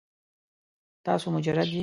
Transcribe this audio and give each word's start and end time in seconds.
تاسو 1.05 1.25
مجرد 1.35 1.67
یې؟ 1.73 1.79